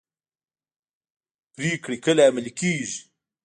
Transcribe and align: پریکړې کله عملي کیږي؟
پریکړې 1.55 1.97
کله 2.05 2.21
عملي 2.29 2.51
کیږي؟ 2.59 2.99